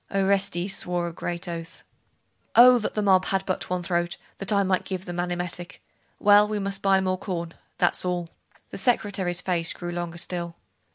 [0.11, 1.83] Orestes swore a great oath.
[2.55, 5.79] 'Oh, that the mob had but one throat, that I might give them an emetic!
[6.17, 8.31] Well, we must buy more corn, that's all.'
[8.71, 10.55] The secretary's face grew longer still.